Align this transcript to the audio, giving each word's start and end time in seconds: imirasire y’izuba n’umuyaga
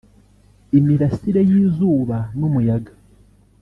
imirasire 0.77 1.41
y’izuba 1.49 2.17
n’umuyaga 2.37 2.91